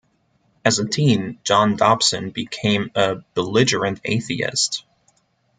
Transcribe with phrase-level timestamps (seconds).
[0.65, 4.83] As a teen John Dobson became a "belligerent" atheist.